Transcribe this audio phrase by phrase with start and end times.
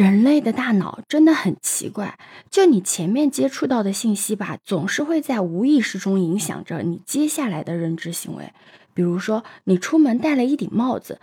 [0.00, 2.18] 人类的大脑真的很奇怪，
[2.50, 8.54] 就你前面接触到的信息吧，总是会在无意识中影响着你接下来的认知行为。
[8.94, 11.20] 比如说，你出门戴了一顶帽子，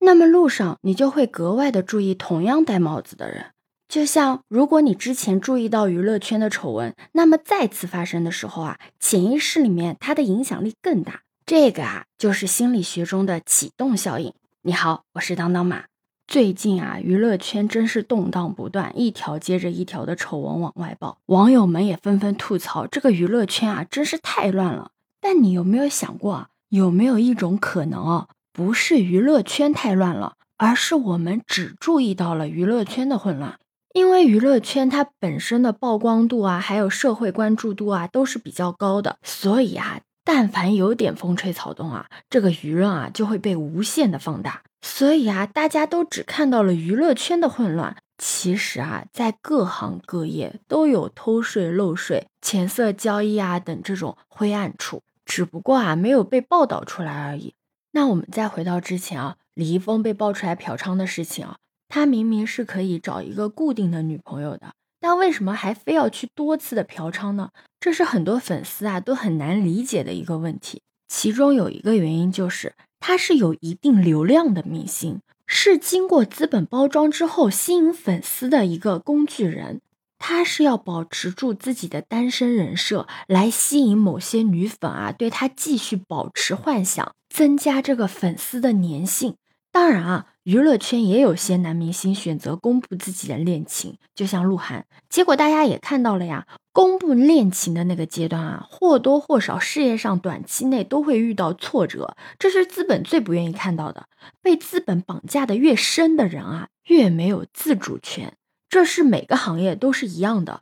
[0.00, 3.52] 那么路上你就会格外的注意同样戴帽子的人。
[3.88, 11.20] 就像如果你之前注意到娱乐圈的丑闻，那么再次发生的时候啊，潜意识里面它的影响力更大。
[11.46, 14.34] 这个啊，就是心理学中的启动效应。
[14.62, 15.84] 你好，我是当当马。
[16.28, 24.90] 最近啊，娱乐圈真是动荡不断，一条接着一条的丑闻往外爆，网友们也纷纷吐槽这个娱乐圈啊，真是太乱了。
[25.20, 33.60] 但你有没有想过啊，有没有一种可能啊，不是娱乐圈太乱了，而是我们只注意到了娱乐圈的混乱？
[33.94, 44.62] 因为娱乐圈它本身的曝光度啊，还有社会关注度啊，都是比较高的，所以啊，但凡有点风吹草动啊，这个舆论啊就会被无限的放大。
[44.88, 57.54] 所以啊，大家都只看到了娱乐圈的混乱，其实啊，在各行各业都有偷税漏税、钱色交易啊等这种灰暗处，只不过啊，没有被报道出来而已。
[57.90, 61.56] 那我们再回到之前啊，李易峰被爆出来嫖娼的事情啊，
[61.88, 67.50] 他明明是可以找一个固定的女朋友的，但为什么还非要去多次的嫖娼呢？
[67.80, 70.80] 这是很多粉丝啊都很难理解的一个问题。
[71.08, 72.72] 其中有一个原因就是。
[73.00, 79.80] 他是有一定流量的明星，是经过资本包装之后吸引粉丝的一个工具人。
[80.18, 89.36] 他是要保持住自己的单身人设，来吸引某些女粉啊，对他继续保持幻想，增加这个粉丝的粘性。
[89.70, 90.26] 当然啊。
[90.46, 94.86] 娱乐圈也有些男明星选择公布自己的恋情，就像鹿晗。
[95.08, 104.06] 结果大家也看到了呀，公布恋情的那个阶段啊，或多或少事业上短期内都会遇到挫折，这是资本最不愿意看到的。
[104.40, 108.34] 被资本绑架的越深的人啊，越没有自主权，
[108.68, 110.60] 这是每个行业都是一样的。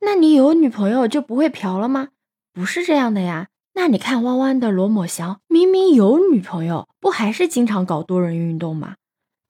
[0.00, 2.08] 那你有女朋友就不会嫖了吗？
[2.54, 3.48] 不是这样的呀。
[3.74, 8.94] 那你看弯弯的罗某祥，明明有女朋友，不还是经常搞多人运动吗？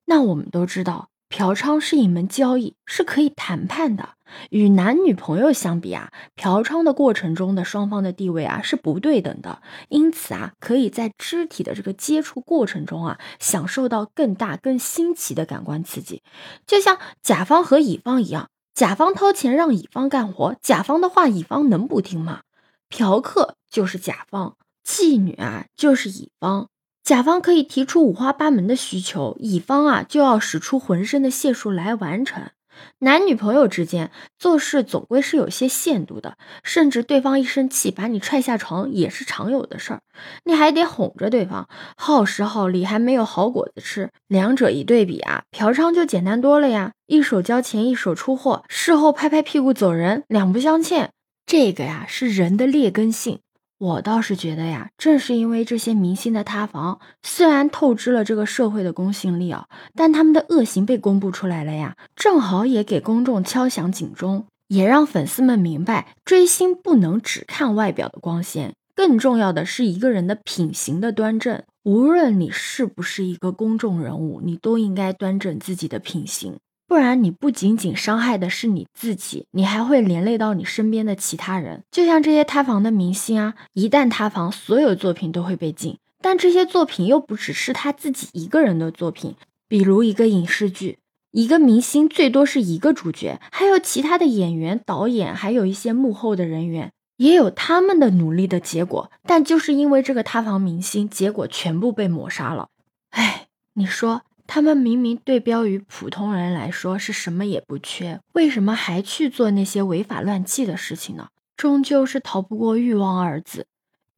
[0.06, 4.11] 那我们都知道，嫖娼是一门交易，是可以谈判的。
[4.50, 16.22] 与男女朋友相比啊，嫖娼的过程中的双方的地位啊是不对等的，因此啊，可以在肢体的这个接触过程中啊，享受到更大、更新奇的感官刺激。
[16.66, 22.41] 就像甲方和乙方一样，甲方掏钱让乙方干活，甲方的话乙方能不听吗？
[22.89, 26.69] 嫖客就是甲方，妓女啊就是乙方。
[27.06, 32.50] 甲方可以提出五花八门的需求，乙方啊就要使出浑身的解数来完成。
[32.99, 40.00] 男女朋友之间做事总归是有些限度的，甚至对方一生气把你踹下床也是常有的事儿，
[40.45, 44.11] 你还得哄着对方，耗时耗力还没有好果子吃。
[44.27, 51.11] 两者一对比啊，嫖娼就简单多了呀，一手交钱一手出货，事后拍拍屁股走人，两不相欠。
[51.47, 53.39] 这个呀是人的劣根性。
[53.78, 71.62] 我倒是觉得呀，正是因为这些明星的塌房，虽然透支了这个社会的公信力啊，但他们的恶行被公布出来了呀，正好也给公众敲响警钟，也让粉丝们明白，追星不能只看外表的光鲜，更重要的是一个人的品行的端正。
[71.84, 76.56] 无论你是不是一个公众人物，你都应该端正自己的品行。
[76.88, 81.82] 不然，你不仅仅伤害的是你自己，你还会连累到你身边的其他人。
[81.91, 85.98] 就像这些塌房的明星啊，一旦塌房，所有作品都会被禁。
[86.22, 89.34] 但这些作品又不只是他自己一个人的作品，
[89.69, 90.98] 比如一个影视剧，
[91.32, 99.10] 一个明星最多是一个主角，还有其他的演员、导演，还有一些幕后的人员，也有他们的努力的结果。
[99.24, 102.68] 但就是因为这个塌房明星，结果全部被抹杀了。
[103.10, 104.22] 哎，你说？
[104.47, 111.29] 他们明明对标于普通人来说是什么也不缺，为什么还去做那些违法乱纪的事情呢？
[111.57, 113.67] 终究是逃不过欲望二字。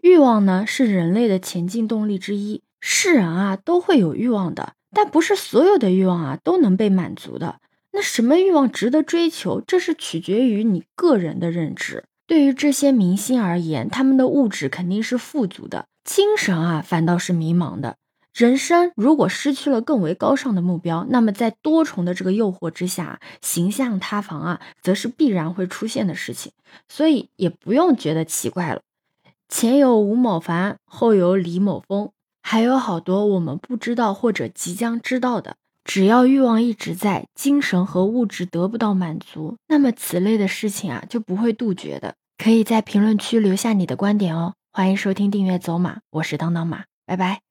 [0.02, 2.62] 欲望呢，是人类的前进动力之一。
[2.80, 7.58] 是人啊，都会有欲望的，但不是所有的欲望啊都能被满足的。
[7.90, 12.04] 那什么欲望值得追求，这是取决于你个人的认知。
[12.26, 17.96] 对于这些明星而言，他们的物质肯定是富足的，精神啊反倒是迷茫的。
[18.34, 26.52] 人生如果失去了更为高尚的目标，那么在多重的这个诱惑之下，形象塌房啊，则是必然会出现的事情。
[26.88, 28.82] 所以也不用觉得奇怪了。
[29.48, 32.10] 前有吴某凡，后有李某峰，
[32.42, 35.56] 还有好多我们不知道或者即将知道的。
[35.84, 42.14] 只要欲望一直在，精神和物质得不到满足，那么此类的事情啊就不会杜绝的。
[42.36, 44.52] 可以在评论区留下你的观点哦。
[44.70, 47.47] 欢迎收听订阅走马，我是当当马，拜拜。